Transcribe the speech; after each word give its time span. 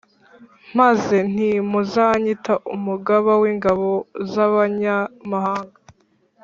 Maze 0.79 1.15
nti 1.31 1.49
Muzanyita 1.69 2.53
umugaba 2.75 3.31
w’ingabo 3.41 3.89
z’abanyamahanga 4.31 5.79